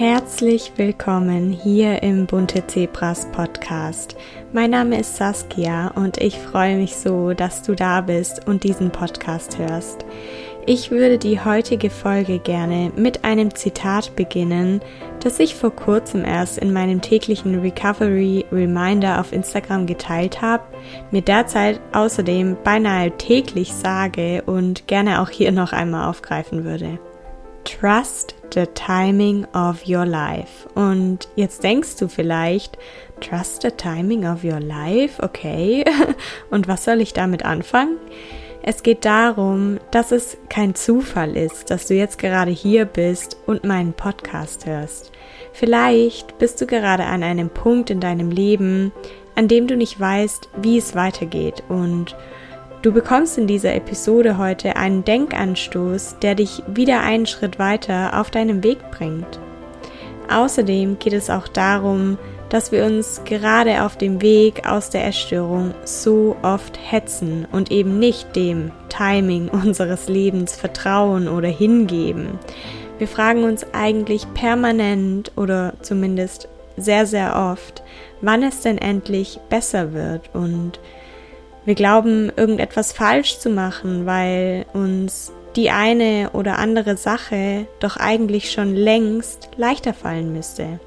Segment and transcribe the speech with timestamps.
[0.00, 4.16] Herzlich willkommen hier im Bunte Zebras Podcast.
[4.50, 8.92] Mein Name ist Saskia und ich freue mich so, dass du da bist und diesen
[8.92, 10.06] Podcast hörst.
[10.64, 14.80] Ich würde die heutige Folge gerne mit einem Zitat beginnen,
[15.22, 20.64] das ich vor kurzem erst in meinem täglichen Recovery Reminder auf Instagram geteilt habe,
[21.10, 26.98] mir derzeit außerdem beinahe täglich sage und gerne auch hier noch einmal aufgreifen würde.
[27.64, 30.68] Trust the timing of your life.
[30.74, 32.78] Und jetzt denkst du vielleicht,
[33.20, 35.22] trust the timing of your life?
[35.22, 35.84] Okay.
[36.50, 37.98] Und was soll ich damit anfangen?
[38.62, 43.64] Es geht darum, dass es kein Zufall ist, dass du jetzt gerade hier bist und
[43.64, 45.12] meinen Podcast hörst.
[45.54, 48.92] Vielleicht bist du gerade an einem Punkt in deinem Leben,
[49.34, 52.14] an dem du nicht weißt, wie es weitergeht und
[52.82, 58.30] Du bekommst in dieser Episode heute einen Denkanstoß, der dich wieder einen Schritt weiter auf
[58.30, 59.38] deinem Weg bringt.
[60.30, 62.16] Außerdem geht es auch darum,
[62.48, 67.98] dass wir uns gerade auf dem Weg aus der Essstörung so oft hetzen und eben
[67.98, 72.38] nicht dem Timing unseres Lebens vertrauen oder hingeben.
[72.96, 77.82] Wir fragen uns eigentlich permanent oder zumindest sehr, sehr oft,
[78.22, 80.80] wann es denn endlich besser wird und
[81.64, 88.52] wir glauben, irgendetwas falsch zu machen, weil uns die eine oder andere Sache doch eigentlich
[88.52, 90.80] schon längst leichter fallen müsste.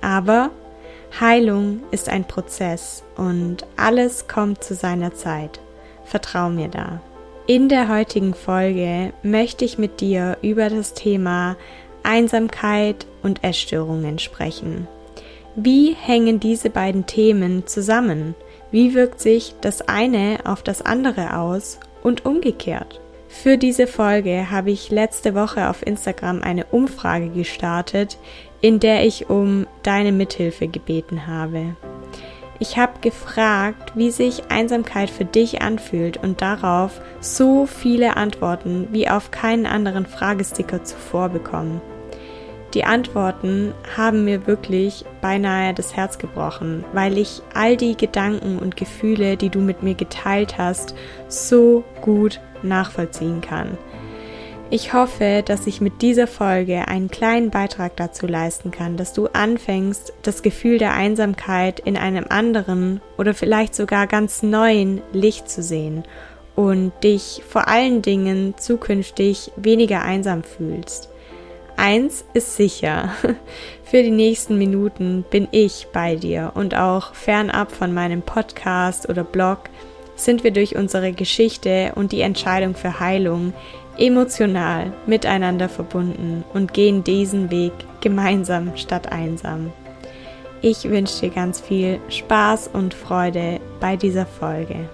[0.00, 0.50] Aber
[1.20, 5.60] Heilung ist ein Prozess und alles kommt zu seiner Zeit.
[6.04, 7.00] Vertrau mir da.
[7.46, 11.56] In der heutigen Folge möchte ich mit dir über das Thema
[12.02, 14.88] Einsamkeit und Essstörungen sprechen.
[15.54, 18.34] Wie hängen diese beiden Themen zusammen?
[18.76, 23.00] Wie wirkt sich das eine auf das andere aus und umgekehrt?
[23.26, 28.18] Für diese Folge habe ich letzte Woche auf Instagram eine Umfrage gestartet,
[28.60, 31.74] in der ich um deine Mithilfe gebeten habe.
[32.58, 39.08] Ich habe gefragt, wie sich Einsamkeit für dich anfühlt und darauf so viele Antworten wie
[39.08, 41.80] auf keinen anderen Fragesticker zuvor bekommen.
[42.76, 48.76] Die Antworten haben mir wirklich beinahe das Herz gebrochen, weil ich all die Gedanken und
[48.76, 50.94] Gefühle, die du mit mir geteilt hast,
[51.26, 53.78] so gut nachvollziehen kann.
[54.68, 59.28] Ich hoffe, dass ich mit dieser Folge einen kleinen Beitrag dazu leisten kann, dass du
[59.28, 65.62] anfängst, das Gefühl der Einsamkeit in einem anderen oder vielleicht sogar ganz neuen Licht zu
[65.62, 66.04] sehen
[66.54, 71.08] und dich vor allen Dingen zukünftig weniger einsam fühlst.
[71.76, 73.10] Eins ist sicher.
[73.84, 79.24] Für die nächsten Minuten bin ich bei dir und auch fernab von meinem Podcast oder
[79.24, 79.60] Blog
[80.16, 83.52] sind wir durch unsere Geschichte und die Entscheidung für Heilung
[83.98, 89.72] emotional miteinander verbunden und gehen diesen Weg gemeinsam statt einsam.
[90.62, 94.88] Ich wünsche dir ganz viel Spaß und Freude bei dieser Folge.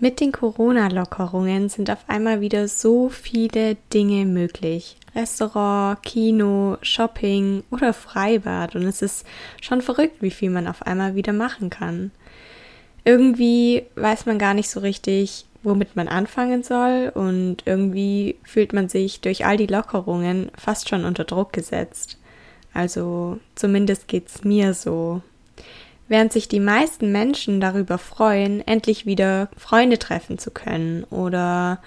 [0.00, 4.96] Mit den Corona-Lockerungen sind auf einmal wieder so viele Dinge möglich.
[5.16, 8.76] Restaurant, Kino, Shopping oder Freibad.
[8.76, 9.26] Und es ist
[9.60, 12.12] schon verrückt, wie viel man auf einmal wieder machen kann.
[13.04, 17.10] Irgendwie weiß man gar nicht so richtig, womit man anfangen soll.
[17.12, 22.18] Und irgendwie fühlt man sich durch all die Lockerungen fast schon unter Druck gesetzt.
[22.72, 25.22] Also zumindest geht's mir so.
[26.08, 31.80] Während sich die meisten Menschen darüber freuen, endlich wieder Freunde treffen zu können oder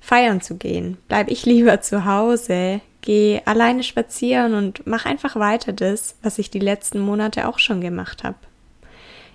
[0.00, 5.72] feiern zu gehen, bleibe ich lieber zu Hause, gehe alleine spazieren und mache einfach weiter
[5.72, 8.36] das, was ich die letzten Monate auch schon gemacht habe.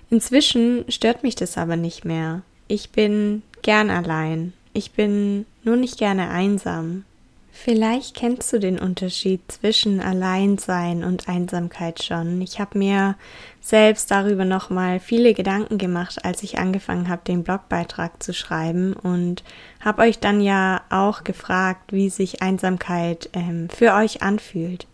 [0.08, 2.42] Inzwischen stört mich das aber nicht mehr.
[2.66, 4.54] Ich bin gern allein.
[4.72, 7.04] Ich bin nur nicht gerne einsam.
[7.52, 12.40] Vielleicht kennst du den Unterschied zwischen Alleinsein und Einsamkeit schon.
[12.40, 13.16] Ich habe mir
[13.60, 19.42] selbst darüber nochmal viele Gedanken gemacht, als ich angefangen habe, den Blogbeitrag zu schreiben und
[19.80, 24.86] habe euch dann ja auch gefragt, wie sich Einsamkeit ähm, für euch anfühlt.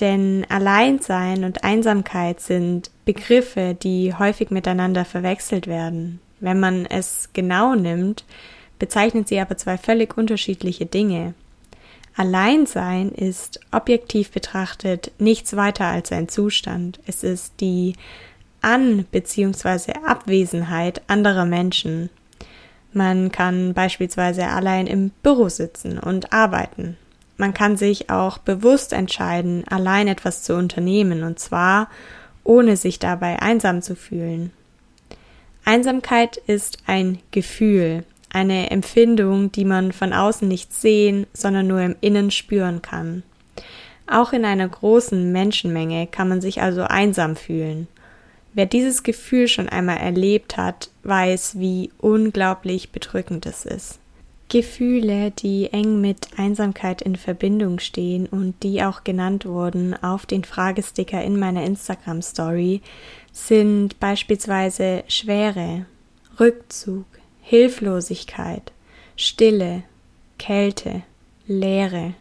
[0.00, 6.20] Denn Alleinsein und Einsamkeit sind Begriffe, die häufig miteinander verwechselt werden.
[6.40, 8.24] Wenn man es genau nimmt,
[8.78, 11.34] bezeichnen sie aber zwei völlig unterschiedliche Dinge.
[12.18, 16.98] Alleinsein ist objektiv betrachtet nichts weiter als ein Zustand.
[17.06, 17.94] Es ist die
[18.60, 19.92] An- bzw.
[20.04, 22.10] Abwesenheit anderer Menschen.
[22.92, 26.96] Man kann beispielsweise allein im Büro sitzen und arbeiten.
[27.36, 31.88] Man kann sich auch bewusst entscheiden, allein etwas zu unternehmen, und zwar
[32.42, 34.50] ohne sich dabei einsam zu fühlen.
[35.64, 41.96] Einsamkeit ist ein Gefühl, eine Empfindung, die man von außen nicht sehen, sondern nur im
[42.00, 43.22] Innen spüren kann.
[44.06, 47.88] Auch in einer großen Menschenmenge kann man sich also einsam fühlen.
[48.54, 53.98] Wer dieses Gefühl schon einmal erlebt hat, weiß, wie unglaublich bedrückend es ist.
[54.48, 60.42] Gefühle, die eng mit Einsamkeit in Verbindung stehen und die auch genannt wurden auf den
[60.42, 62.80] Fragesticker in meiner Instagram Story,
[63.30, 65.84] sind beispielsweise Schwere,
[66.40, 67.04] Rückzug,
[67.48, 68.72] Hilflosigkeit,
[69.16, 69.82] Stille,
[70.38, 71.02] Kälte,
[71.46, 72.12] Leere,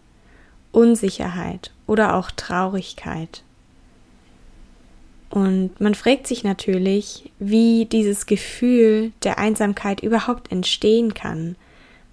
[0.71, 3.43] Unsicherheit oder auch Traurigkeit.
[5.29, 11.57] Und man fragt sich natürlich, wie dieses Gefühl der Einsamkeit überhaupt entstehen kann.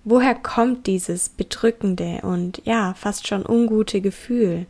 [0.02, 4.66] Woher kommt dieses bedrückende und ja, fast schon ungute Gefühl?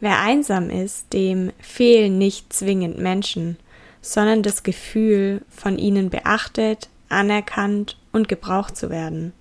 [0.00, 3.58] Wer einsam ist, dem fehlen nicht zwingend Menschen,
[4.00, 9.32] sondern das Gefühl, von ihnen beachtet, anerkannt und gebraucht zu werden.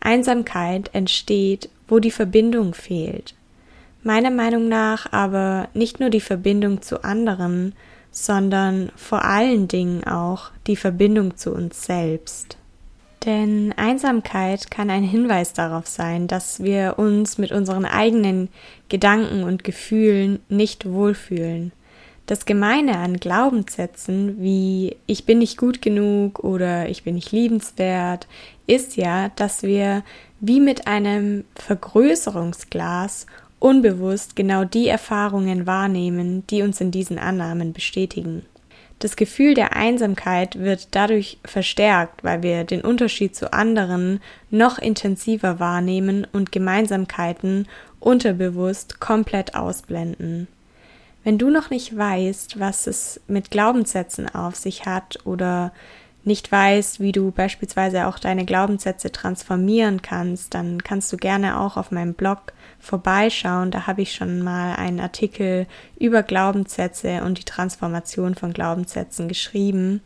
[0.00, 3.34] Einsamkeit entsteht, wo die Verbindung fehlt.
[4.02, 7.74] Meiner Meinung nach aber nicht nur die Verbindung zu anderen,
[8.12, 12.56] sondern vor allen Dingen auch die Verbindung zu uns selbst.
[13.24, 18.48] Denn Einsamkeit kann ein Hinweis darauf sein, dass wir uns mit unseren eigenen
[18.88, 21.72] Gedanken und Gefühlen nicht wohlfühlen.
[22.26, 28.26] Das Gemeine an Glaubenssätzen wie ich bin nicht gut genug oder ich bin nicht liebenswert
[28.66, 30.02] ist ja, dass wir
[30.40, 33.26] wie mit einem Vergrößerungsglas
[33.60, 38.44] unbewusst genau die Erfahrungen wahrnehmen, die uns in diesen Annahmen bestätigen.
[38.98, 44.20] Das Gefühl der Einsamkeit wird dadurch verstärkt, weil wir den Unterschied zu anderen
[44.50, 47.68] noch intensiver wahrnehmen und Gemeinsamkeiten
[48.00, 50.48] unterbewusst komplett ausblenden.
[51.26, 55.72] Wenn du noch nicht weißt, was es mit Glaubenssätzen auf sich hat oder
[56.22, 61.76] nicht weißt, wie du beispielsweise auch deine Glaubenssätze transformieren kannst, dann kannst du gerne auch
[61.76, 63.72] auf meinem Blog vorbeischauen.
[63.72, 65.66] Da habe ich schon mal einen Artikel
[65.98, 70.02] über Glaubenssätze und die Transformation von Glaubenssätzen geschrieben.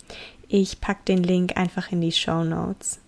[0.48, 2.98] Ich packe den Link einfach in die Show Notes.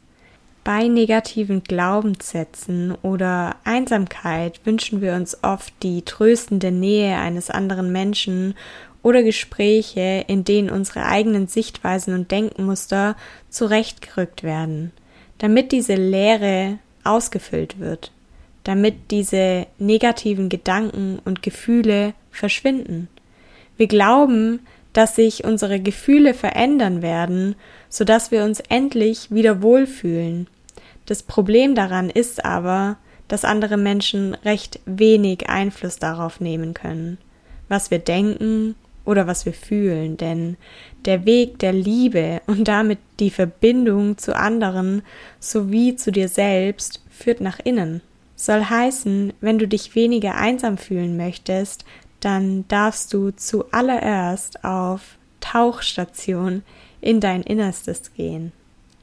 [0.64, 8.55] Bei negativen Glaubenssätzen oder Einsamkeit wünschen wir uns oft die tröstende Nähe eines anderen Menschen
[9.03, 13.17] oder Gespräche, in denen unsere eigenen Sichtweisen und Denkmuster
[13.50, 14.93] zurechtgerückt werden,
[15.38, 18.12] damit diese Leere ausgefüllt wird,
[18.62, 23.08] damit diese negativen Gedanken und Gefühle verschwinden.
[23.76, 24.61] Wir glauben,
[24.93, 27.55] dass sich unsere Gefühle verändern werden,
[27.89, 30.47] so dass wir uns endlich wieder wohlfühlen.
[31.06, 32.97] Das Problem daran ist aber,
[33.29, 37.19] dass andere Menschen recht wenig Einfluss darauf nehmen können,
[37.69, 38.75] was wir denken
[39.05, 40.56] oder was wir fühlen, denn
[41.05, 45.03] der Weg der Liebe und damit die Verbindung zu anderen
[45.41, 48.00] sowie zu dir selbst führt nach innen.
[48.37, 51.85] Soll heißen, wenn du dich weniger einsam fühlen möchtest,
[52.25, 56.63] dann darfst du zuallererst auf Tauchstation
[57.01, 58.53] in dein Innerstes gehen.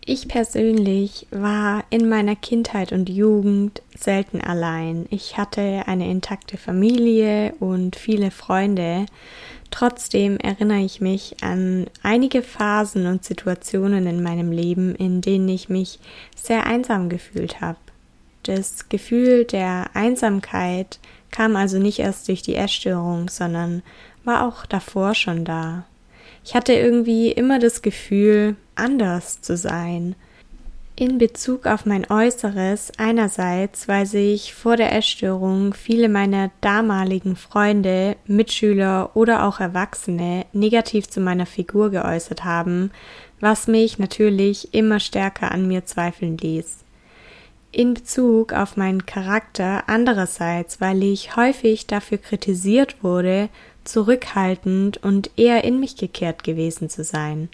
[0.05, 5.05] Ich persönlich war in meiner Kindheit und Jugend selten allein.
[5.11, 9.05] Ich hatte eine intakte Familie und viele Freunde.
[9.69, 15.69] Trotzdem erinnere ich mich an einige Phasen und Situationen in meinem Leben, in denen ich
[15.69, 15.99] mich
[16.35, 17.77] sehr einsam gefühlt habe.
[18.43, 20.99] Das Gefühl der Einsamkeit
[21.31, 23.83] kam also nicht erst durch die Essstörung, sondern
[24.23, 25.85] war auch davor schon da.
[26.43, 30.15] Ich hatte irgendwie immer das Gefühl, anders zu sein.
[30.95, 38.17] In Bezug auf mein Äußeres einerseits, weil sich vor der Essstörung viele meiner damaligen Freunde,
[38.25, 42.91] Mitschüler oder auch Erwachsene negativ zu meiner Figur geäußert haben,
[43.39, 46.79] was mich natürlich immer stärker an mir zweifeln ließ.
[47.71, 53.49] In Bezug auf meinen Charakter andererseits, weil ich häufig dafür kritisiert wurde,
[53.83, 57.49] zurückhaltend und eher in mich gekehrt gewesen zu sein.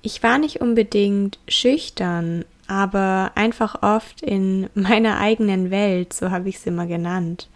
[0.00, 6.56] Ich war nicht unbedingt schüchtern, aber einfach oft in meiner eigenen Welt, so habe ich
[6.56, 7.48] es immer genannt.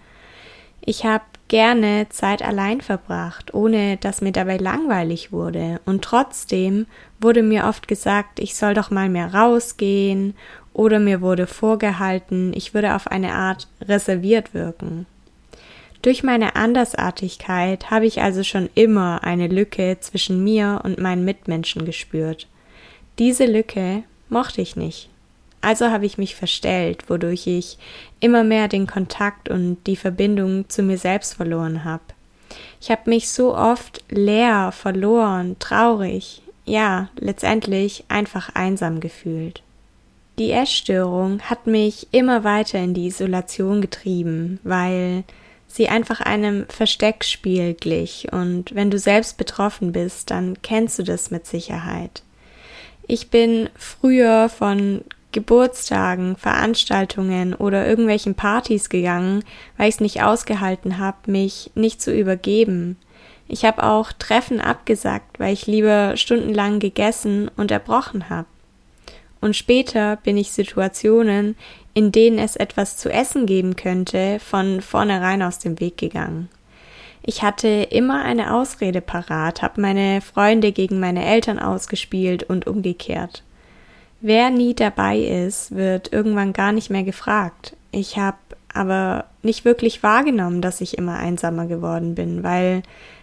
[0.83, 6.87] Ich habe gerne Zeit allein verbracht, ohne dass mir dabei langweilig wurde, und trotzdem
[7.21, 10.35] wurde mir oft gesagt, ich soll doch mal mehr rausgehen,
[10.73, 15.07] oder mir wurde vorgehalten, ich würde auf eine Art reserviert wirken.
[16.03, 21.85] Durch meine Andersartigkeit habe ich also schon immer eine Lücke zwischen mir und meinen Mitmenschen
[21.85, 22.49] gespürt.
[23.19, 25.11] Diese Lücke mochte ich nicht.
[25.61, 27.77] Also habe ich mich verstellt, wodurch ich
[28.19, 32.03] immer mehr den Kontakt und die Verbindung zu mir selbst verloren habe.
[32.81, 39.63] Ich habe mich so oft leer, verloren, traurig, ja, letztendlich einfach einsam gefühlt.
[40.41, 45.25] Die Essstörung hat mich immer weiter in die Isolation getrieben, weil
[45.67, 51.31] sie einfach einem Versteckspiel glich und wenn du selbst betroffen bist, dann kennst du das
[51.31, 52.23] mit Sicherheit.
[53.07, 59.45] Ich bin früher von Geburtstagen, Veranstaltungen oder irgendwelchen Partys gegangen,
[59.77, 62.97] weil ich es nicht ausgehalten habe, mich nicht zu übergeben.
[63.47, 68.47] Ich habe auch Treffen abgesagt, weil ich lieber stundenlang gegessen und erbrochen habe.
[69.41, 71.57] Und später bin ich Situationen,
[71.95, 76.49] in denen es etwas zu essen geben könnte, von vornherein aus dem Weg gegangen.
[77.23, 83.43] Ich hatte immer eine Ausrede parat, habe meine Freunde gegen meine Eltern ausgespielt und umgekehrt.
[84.21, 87.77] Wer nie dabei ist, wird irgendwann gar nicht mehr gefragt.
[87.91, 88.37] Ich habe
[88.73, 92.83] aber nicht wirklich wahrgenommen, dass ich immer einsamer geworden bin, weil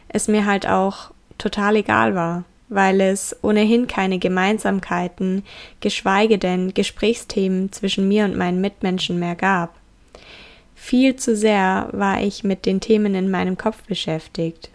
[0.10, 5.44] es mir halt auch total egal war, weil es ohnehin keine Gemeinsamkeiten,
[5.80, 9.76] geschweige denn Gesprächsthemen zwischen mir und meinen Mitmenschen mehr gab.
[10.76, 14.70] Viel zu sehr war ich mit den Themen in meinem Kopf beschäftigt.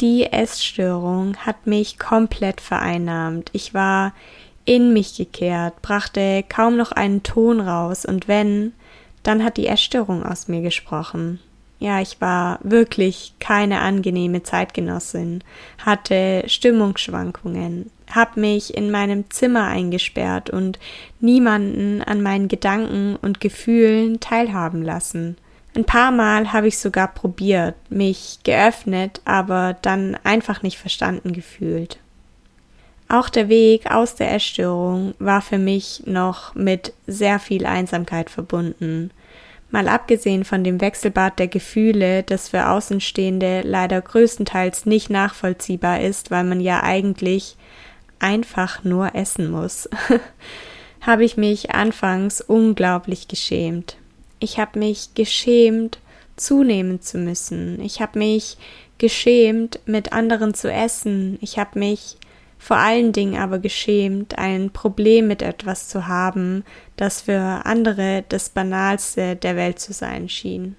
[0.00, 3.50] Die Essstörung hat mich komplett vereinnahmt.
[3.52, 4.14] Ich war
[4.64, 8.72] in mich gekehrt, brachte kaum noch einen Ton raus, und wenn,
[9.22, 11.40] dann hat die Essstörung aus mir gesprochen.
[11.80, 15.44] Ja, ich war wirklich keine angenehme Zeitgenossin,
[15.84, 20.78] hatte Stimmungsschwankungen, hab mich in meinem Zimmer eingesperrt und
[21.20, 25.36] niemanden an meinen Gedanken und Gefühlen teilhaben lassen.
[25.76, 32.00] Ein paar Mal habe ich sogar probiert, mich geöffnet, aber dann einfach nicht verstanden gefühlt.
[33.08, 39.10] Auch der Weg aus der Essstörung war für mich noch mit sehr viel Einsamkeit verbunden.
[39.70, 46.30] Mal abgesehen von dem Wechselbad der Gefühle, das für Außenstehende leider größtenteils nicht nachvollziehbar ist,
[46.30, 47.56] weil man ja eigentlich
[48.18, 49.88] einfach nur essen muss,
[51.00, 53.96] habe ich mich anfangs unglaublich geschämt.
[54.40, 55.98] Ich habe mich geschämt,
[56.36, 57.80] zunehmen zu müssen.
[57.82, 58.56] Ich habe mich
[58.98, 61.38] geschämt, mit anderen zu essen.
[61.40, 62.16] Ich habe mich
[62.58, 66.64] vor allen Dingen aber geschämt, ein Problem mit etwas zu haben,
[66.96, 70.76] das für andere das Banalste der Welt zu sein schien.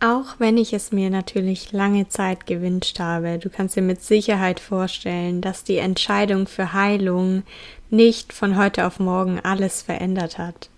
[0.00, 4.60] Auch wenn ich es mir natürlich lange Zeit gewünscht habe, du kannst dir mit Sicherheit
[4.60, 7.44] vorstellen, dass die Entscheidung für Heilung
[7.88, 10.68] nicht von heute auf morgen alles verändert hat.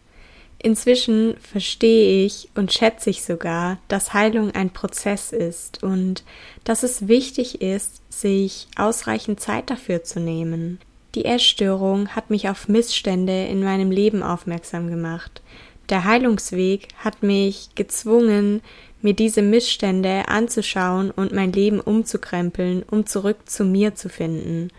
[0.61, 6.25] Inzwischen verstehe ich und schätze ich sogar, dass Heilung ein Prozess ist und
[6.65, 10.81] dass es wichtig ist, sich ausreichend Zeit dafür zu nehmen.
[11.15, 15.43] Die Essstörung hat mich auf Missstände in meinem Leben aufmerksam gemacht.
[15.91, 18.61] Der Heilungsweg hat mich gezwungen,
[19.01, 24.71] mir diese Missstände anzuschauen und mein Leben umzukrempeln, um zurück zu mir zu finden,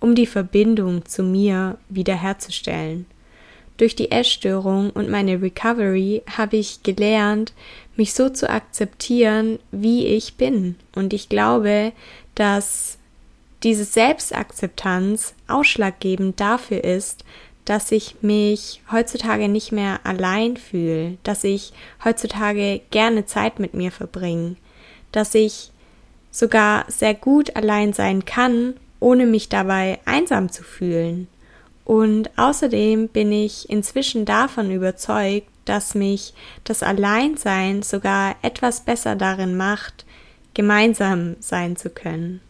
[0.00, 3.06] um die Verbindung zu mir wiederherzustellen.
[3.78, 7.54] Durch die Essstörung und meine Recovery habe ich gelernt,
[7.96, 10.76] mich so zu akzeptieren, wie ich bin.
[10.94, 11.92] Und ich glaube,
[12.34, 12.98] dass
[13.62, 17.24] diese Selbstakzeptanz ausschlaggebend dafür ist,
[17.64, 21.72] dass ich mich heutzutage nicht mehr allein fühle, dass ich
[22.04, 24.56] heutzutage gerne Zeit mit mir verbringe,
[25.12, 25.70] dass ich
[26.30, 31.28] sogar sehr gut allein sein kann, ohne mich dabei einsam zu fühlen.
[31.88, 39.56] Und außerdem bin ich inzwischen davon überzeugt, dass mich das Alleinsein sogar etwas besser darin
[39.56, 40.04] macht,
[40.52, 42.42] gemeinsam sein zu können.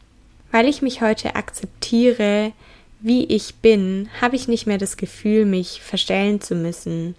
[0.51, 2.51] Weil ich mich heute akzeptiere,
[2.99, 7.15] wie ich bin, habe ich nicht mehr das Gefühl, mich verstellen zu müssen.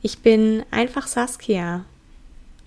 [0.00, 1.84] Ich bin einfach Saskia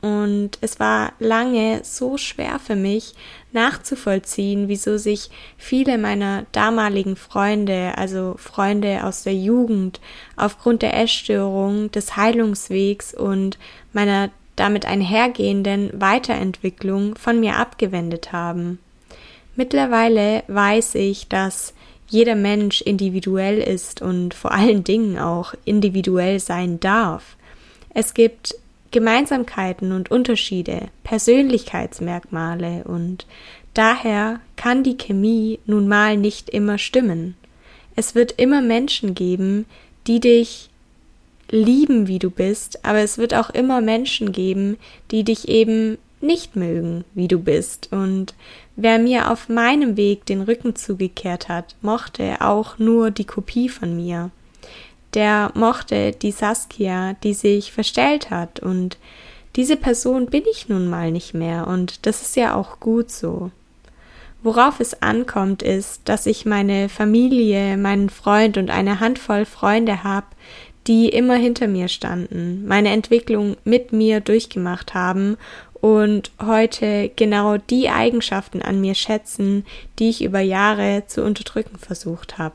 [0.07, 3.13] und es war lange so schwer für mich
[3.51, 9.99] nachzuvollziehen, wieso sich viele meiner damaligen Freunde, also Freunde aus der Jugend,
[10.37, 13.57] aufgrund der Essstörung, des Heilungswegs und
[13.91, 18.79] meiner damit einhergehenden Weiterentwicklung von mir abgewendet haben.
[19.55, 21.73] Mittlerweile weiß ich, dass
[22.07, 27.35] jeder Mensch individuell ist und vor allen Dingen auch individuell sein darf.
[27.93, 28.55] Es gibt
[28.97, 33.27] Gemeinsamkeiten und Unterschiede, Persönlichkeitsmerkmale und
[33.75, 37.35] daher kann die Chemie nun mal nicht immer stimmen.
[37.95, 39.67] Es wird immer Menschen geben,
[40.07, 40.71] die dich
[41.51, 44.77] lieben, wie du bist, aber es wird auch immer Menschen geben,
[45.11, 47.89] die dich eben nicht mögen, wie du bist.
[47.91, 48.33] Und
[48.75, 53.95] wer mir auf meinem Weg den Rücken zugekehrt hat, mochte auch nur die Kopie von
[53.95, 54.31] mir
[55.17, 58.97] der mochte die Saskia, die sich verstellt hat und
[59.55, 63.49] diese Person bin ich nun mal nicht mehr und das ist ja auch gut so.
[64.43, 70.27] Worauf es ankommt, ist, dass ich meine Familie, meinen Freund und eine Handvoll Freunde habe,
[70.85, 75.37] die immer hinter mir standen, meine Entwicklung mit mir durchgemacht haben
[75.73, 79.65] und heute genau die Eigenschaften an mir schätzen,
[79.97, 82.53] die ich über Jahre zu unterdrücken versucht habe.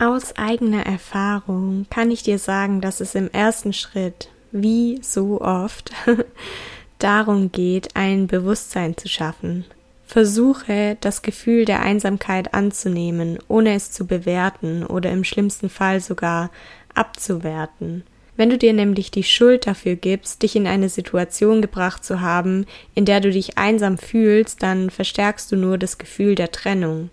[0.00, 5.92] Aus eigener Erfahrung kann ich dir sagen, dass es im ersten Schritt, wie so oft,
[6.98, 9.66] darum geht, ein Bewusstsein zu schaffen.
[10.06, 16.50] Versuche, das Gefühl der Einsamkeit anzunehmen, ohne es zu bewerten oder im schlimmsten Fall sogar
[16.94, 18.02] abzuwerten.
[18.38, 22.64] Wenn du dir nämlich die Schuld dafür gibst, dich in eine Situation gebracht zu haben,
[22.94, 27.10] in der du dich einsam fühlst, dann verstärkst du nur das Gefühl der Trennung.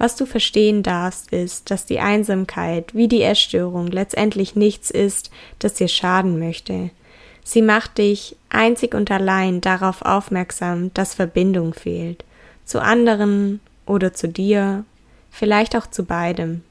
[0.00, 5.74] Was du verstehen darfst, ist, dass die Einsamkeit wie die Essstörung letztendlich nichts ist, das
[5.74, 6.88] dir schaden möchte.
[7.44, 12.24] Sie macht dich einzig und allein darauf aufmerksam, dass Verbindung fehlt.
[12.64, 14.86] Zu anderen oder zu dir,
[15.30, 16.62] vielleicht auch zu beidem.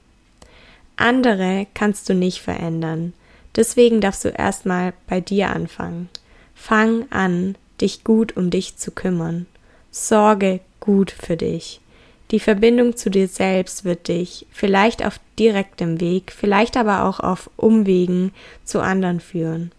[0.96, 3.14] Andere kannst du nicht verändern.
[3.56, 6.10] Deswegen darfst du erstmal bei dir anfangen.
[6.56, 9.46] Fang an, dich gut um dich zu kümmern.
[9.92, 11.80] Sorge gut für dich.
[12.32, 17.50] Die Verbindung zu dir selbst wird dich vielleicht auf direktem Weg, vielleicht aber auch auf
[17.58, 18.32] Umwegen
[18.64, 19.72] zu anderen führen.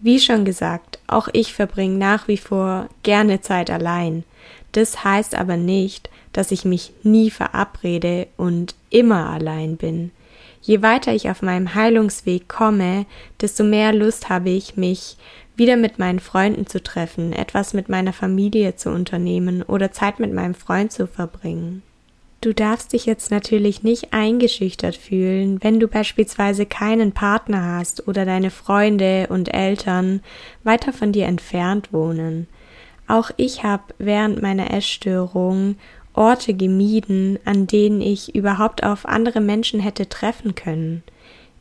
[0.00, 4.24] Wie schon gesagt, auch ich verbringe nach wie vor gerne Zeit allein.
[4.72, 10.12] Das heißt aber nicht, dass ich mich nie verabrede und immer allein bin.
[10.62, 13.06] Je weiter ich auf meinem Heilungsweg komme,
[13.40, 15.16] desto mehr Lust habe ich, mich
[15.56, 20.32] wieder mit meinen Freunden zu treffen, etwas mit meiner Familie zu unternehmen oder Zeit mit
[20.32, 21.82] meinem Freund zu verbringen.
[22.40, 28.24] Du darfst dich jetzt natürlich nicht eingeschüchtert fühlen, wenn du beispielsweise keinen Partner hast oder
[28.24, 30.22] deine Freunde und Eltern
[30.64, 32.46] weiter von dir entfernt wohnen.
[33.06, 35.76] Auch ich habe während meiner Essstörung
[36.20, 41.02] Orte gemieden, an denen ich überhaupt auf andere Menschen hätte treffen können.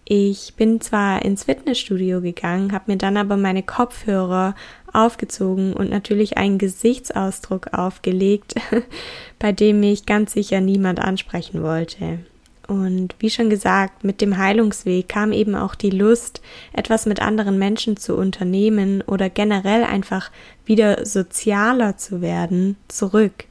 [0.03, 4.55] Ich bin zwar ins Fitnessstudio gegangen, habe mir dann aber meine Kopfhörer
[4.91, 8.55] aufgezogen und natürlich einen Gesichtsausdruck aufgelegt,
[9.39, 12.19] bei dem mich ganz sicher niemand ansprechen wollte.
[12.67, 16.41] Und wie schon gesagt, mit dem Heilungsweg kam eben auch die Lust,
[16.73, 20.31] etwas mit anderen Menschen zu unternehmen oder generell einfach
[20.65, 23.45] wieder sozialer zu werden, zurück.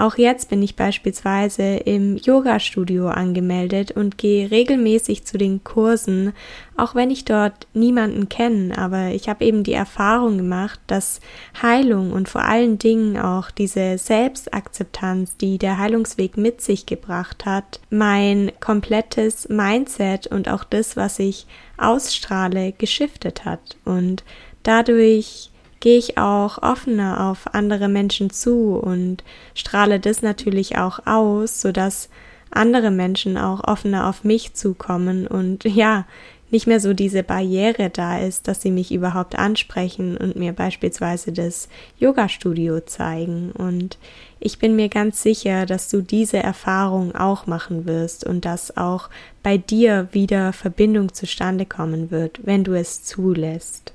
[0.00, 6.32] Auch jetzt bin ich beispielsweise im Yoga-Studio angemeldet und gehe regelmäßig zu den Kursen,
[6.78, 11.20] auch wenn ich dort niemanden kenne, aber ich habe eben die Erfahrung gemacht, dass
[11.60, 17.78] Heilung und vor allen Dingen auch diese Selbstakzeptanz, die der Heilungsweg mit sich gebracht hat,
[17.90, 23.76] mein komplettes Mindset und auch das, was ich ausstrahle, geschiftet hat.
[23.84, 24.24] Und
[24.62, 31.60] dadurch gehe ich auch offener auf andere Menschen zu und strahle das natürlich auch aus,
[31.60, 32.08] sodass
[32.50, 36.06] andere Menschen auch offener auf mich zukommen und ja,
[36.52, 41.30] nicht mehr so diese Barriere da ist, dass sie mich überhaupt ansprechen und mir beispielsweise
[41.30, 41.68] das
[42.00, 43.52] Yoga-Studio zeigen.
[43.52, 43.98] Und
[44.40, 49.10] ich bin mir ganz sicher, dass du diese Erfahrung auch machen wirst und dass auch
[49.44, 53.92] bei dir wieder Verbindung zustande kommen wird, wenn du es zulässt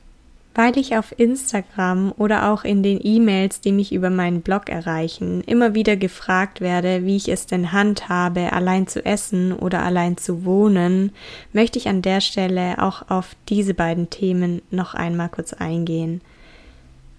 [0.56, 5.42] weil ich auf Instagram oder auch in den E-Mails, die mich über meinen Blog erreichen,
[5.42, 10.46] immer wieder gefragt werde, wie ich es denn handhabe, allein zu essen oder allein zu
[10.46, 11.12] wohnen,
[11.52, 16.22] möchte ich an der Stelle auch auf diese beiden Themen noch einmal kurz eingehen.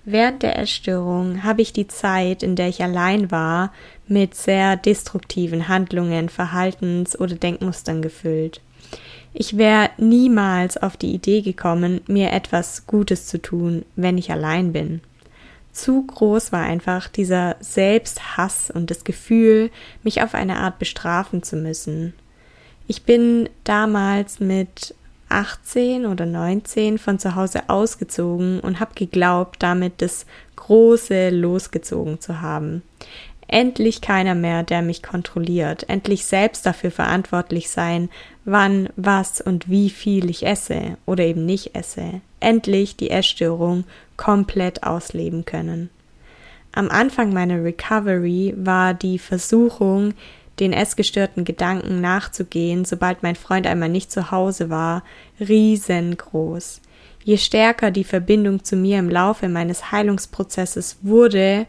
[0.08, 3.72] Während der Essstörung habe ich die Zeit, in der ich allein war,
[4.06, 8.60] mit sehr destruktiven Handlungen, Verhaltens- oder Denkmustern gefüllt.
[9.38, 14.72] Ich wäre niemals auf die Idee gekommen, mir etwas Gutes zu tun, wenn ich allein
[14.72, 15.02] bin.
[15.72, 19.70] Zu groß war einfach dieser Selbsthass und das Gefühl,
[20.02, 22.14] mich auf eine Art bestrafen zu müssen.
[22.86, 24.94] Ich bin damals mit
[25.28, 30.24] 18 oder 19 von zu Hause ausgezogen und habe geglaubt, damit das
[30.56, 32.80] Große losgezogen zu haben.
[33.48, 38.08] Endlich keiner mehr, der mich kontrolliert, endlich selbst dafür verantwortlich sein,
[38.46, 43.84] wann, was und wie viel ich esse oder eben nicht esse, endlich die Essstörung
[44.16, 45.90] komplett ausleben können.
[46.72, 50.14] Am Anfang meiner Recovery war die Versuchung,
[50.60, 55.02] den essgestörten Gedanken nachzugehen, sobald mein Freund einmal nicht zu Hause war,
[55.40, 56.80] riesengroß.
[57.24, 61.66] Je stärker die Verbindung zu mir im Laufe meines Heilungsprozesses wurde,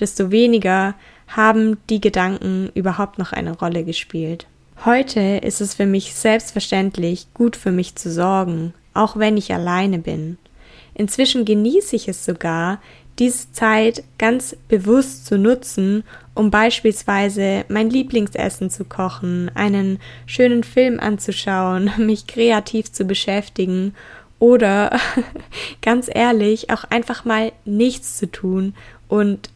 [0.00, 0.94] desto weniger
[1.28, 4.46] haben die Gedanken überhaupt noch eine Rolle gespielt.
[4.84, 9.98] Heute ist es für mich selbstverständlich, gut für mich zu sorgen, auch wenn ich alleine
[9.98, 10.36] bin.
[10.94, 12.80] Inzwischen genieße ich es sogar,
[13.18, 20.98] diese Zeit ganz bewusst zu nutzen, um beispielsweise mein Lieblingsessen zu kochen, einen schönen Film
[21.00, 23.94] anzuschauen, mich kreativ zu beschäftigen
[24.38, 24.98] oder
[25.82, 28.74] ganz ehrlich auch einfach mal nichts zu tun
[29.08, 29.50] und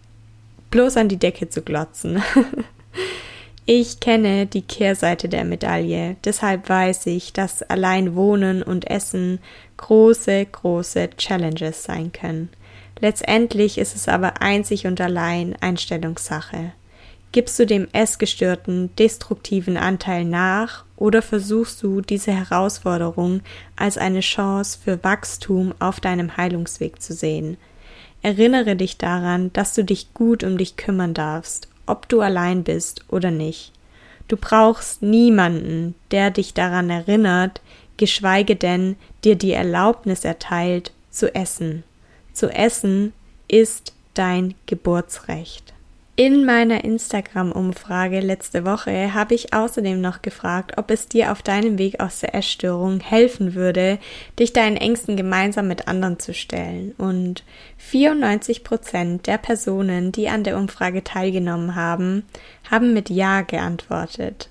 [0.71, 2.23] bloß an die Decke zu glotzen.
[3.71, 9.41] Ich kenne die Kehrseite der Medaille, deshalb weiß ich, dass allein Wohnen und Essen
[9.77, 12.49] große, große Challenges sein können.
[12.99, 16.73] Letztendlich ist es aber einzig und allein Einstellungssache.
[17.33, 23.43] Gibst du dem essgestörten, destruktiven Anteil nach oder versuchst du diese Herausforderung
[23.77, 27.59] als eine Chance für Wachstum auf deinem Heilungsweg zu sehen?
[28.23, 33.05] Erinnere dich daran, dass du dich gut um dich kümmern darfst ob du allein bist
[33.09, 33.73] oder nicht.
[34.29, 37.61] Du brauchst niemanden, der dich daran erinnert,
[37.97, 41.83] geschweige denn dir die Erlaubnis erteilt, zu essen.
[42.33, 43.13] Zu essen
[43.49, 45.75] ist dein Geburtsrecht.
[46.21, 51.79] In meiner Instagram-Umfrage letzte Woche habe ich außerdem noch gefragt, ob es dir auf deinem
[51.79, 54.01] Weg aus der Essstörung helfen würde,
[54.37, 56.93] dich deinen Ängsten gemeinsam mit anderen zu stellen.
[56.99, 57.45] Und
[57.77, 62.25] 94 Prozent der Personen, die an der Umfrage teilgenommen haben,
[62.69, 64.51] haben mit Ja geantwortet.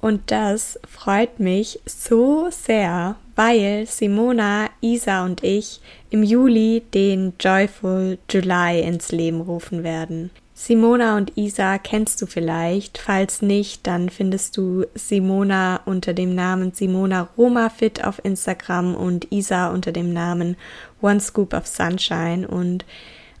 [0.00, 8.18] Und das freut mich so sehr, weil Simona, Isa und ich im Juli den Joyful
[8.28, 10.32] July ins Leben rufen werden.
[10.58, 12.96] Simona und Isa kennst du vielleicht.
[12.96, 19.68] Falls nicht, dann findest du Simona unter dem Namen Simona Romafit auf Instagram und Isa
[19.68, 20.56] unter dem Namen
[21.02, 22.48] One Scoop of Sunshine.
[22.48, 22.86] Und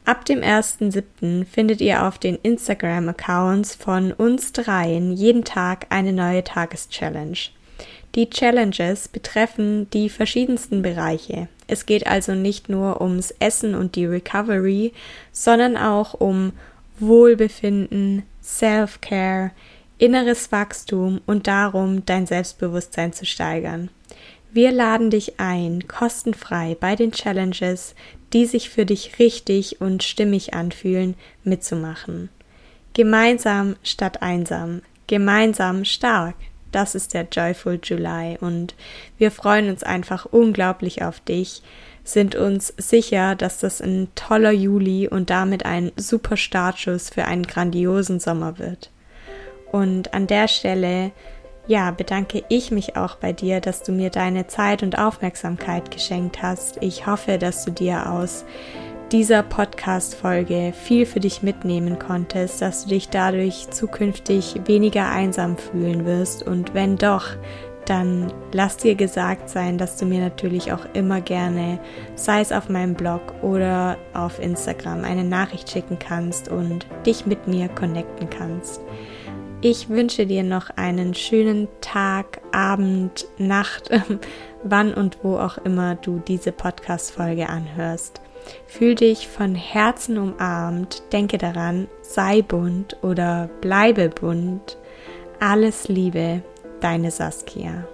[0.04, 1.46] ab dem 1.7.
[1.46, 7.48] findet ihr auf den Instagram-Accounts von uns dreien jeden Tag eine neue Tageschallenge.
[8.14, 11.48] Die Challenges betreffen die verschiedensten Bereiche.
[11.66, 14.92] Es geht also nicht nur ums Essen und die Recovery,
[15.32, 16.52] sondern auch um
[16.98, 19.52] Wohlbefinden, Self-Care,
[19.98, 23.90] inneres Wachstum und darum, dein Selbstbewusstsein zu steigern.
[24.52, 27.94] Wir laden dich ein, kostenfrei bei den Challenges,
[28.32, 32.30] die sich für dich richtig und stimmig anfühlen, mitzumachen.
[32.94, 36.36] Gemeinsam statt einsam, gemeinsam stark.
[36.72, 38.74] Das ist der Joyful July und
[39.18, 41.62] wir freuen uns einfach unglaublich auf dich
[42.08, 47.44] sind uns sicher, dass das ein toller Juli und damit ein super Startschuss für einen
[47.44, 48.90] grandiosen Sommer wird.
[49.72, 51.10] Und an der Stelle,
[51.66, 56.42] ja, bedanke ich mich auch bei dir, dass du mir deine Zeit und Aufmerksamkeit geschenkt
[56.42, 56.78] hast.
[56.80, 58.44] Ich hoffe, dass du dir aus
[59.12, 66.04] dieser Podcast-Folge viel für dich mitnehmen konntest, dass du dich dadurch zukünftig weniger einsam fühlen
[66.04, 67.28] wirst und wenn doch,
[67.86, 71.78] dann lass dir gesagt sein, dass du mir natürlich auch immer gerne,
[72.14, 77.46] sei es auf meinem Blog oder auf Instagram, eine Nachricht schicken kannst und dich mit
[77.46, 78.80] mir connecten kannst.
[79.62, 83.90] Ich wünsche dir noch einen schönen Tag, Abend, Nacht,
[84.62, 88.20] wann und wo auch immer du diese Podcast-Folge anhörst.
[88.66, 94.76] Fühl dich von Herzen umarmt, denke daran, sei bunt oder bleibe bunt.
[95.40, 96.42] Alles Liebe,
[96.80, 97.86] Deine Saskia.